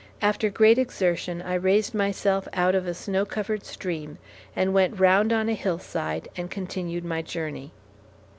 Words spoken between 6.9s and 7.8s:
my journey.